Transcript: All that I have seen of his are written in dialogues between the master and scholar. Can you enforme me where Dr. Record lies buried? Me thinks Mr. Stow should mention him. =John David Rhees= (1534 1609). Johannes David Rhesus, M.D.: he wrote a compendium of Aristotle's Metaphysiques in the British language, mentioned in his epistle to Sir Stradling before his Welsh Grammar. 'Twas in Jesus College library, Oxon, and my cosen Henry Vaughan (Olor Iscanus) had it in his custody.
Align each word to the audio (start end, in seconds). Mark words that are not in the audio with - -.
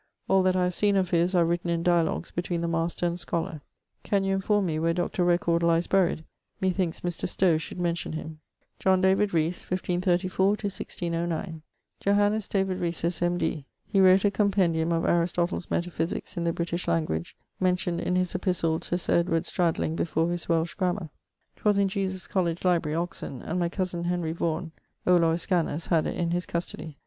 All 0.27 0.41
that 0.41 0.55
I 0.55 0.63
have 0.63 0.73
seen 0.73 0.95
of 0.95 1.11
his 1.11 1.35
are 1.35 1.45
written 1.45 1.69
in 1.69 1.83
dialogues 1.83 2.31
between 2.31 2.61
the 2.61 2.67
master 2.67 3.05
and 3.05 3.19
scholar. 3.19 3.61
Can 4.01 4.23
you 4.23 4.33
enforme 4.33 4.65
me 4.65 4.79
where 4.79 4.95
Dr. 4.95 5.23
Record 5.23 5.61
lies 5.61 5.85
buried? 5.85 6.25
Me 6.59 6.71
thinks 6.71 7.01
Mr. 7.01 7.29
Stow 7.29 7.59
should 7.59 7.79
mention 7.79 8.13
him. 8.13 8.39
=John 8.79 8.99
David 9.01 9.31
Rhees= 9.31 9.59
(1534 9.63 10.47
1609). 10.47 11.61
Johannes 11.99 12.47
David 12.47 12.79
Rhesus, 12.79 13.21
M.D.: 13.21 13.63
he 13.85 14.01
wrote 14.01 14.25
a 14.25 14.31
compendium 14.31 14.91
of 14.91 15.05
Aristotle's 15.05 15.67
Metaphysiques 15.67 16.35
in 16.35 16.45
the 16.45 16.51
British 16.51 16.87
language, 16.87 17.35
mentioned 17.59 17.99
in 18.01 18.15
his 18.15 18.33
epistle 18.33 18.79
to 18.79 18.97
Sir 18.97 19.23
Stradling 19.43 19.95
before 19.95 20.31
his 20.31 20.49
Welsh 20.49 20.73
Grammar. 20.73 21.11
'Twas 21.57 21.77
in 21.77 21.87
Jesus 21.87 22.25
College 22.27 22.65
library, 22.65 22.95
Oxon, 22.95 23.43
and 23.43 23.59
my 23.59 23.69
cosen 23.69 24.05
Henry 24.05 24.31
Vaughan 24.31 24.71
(Olor 25.05 25.35
Iscanus) 25.35 25.89
had 25.89 26.07
it 26.07 26.17
in 26.17 26.31
his 26.31 26.47
custody. 26.47 26.97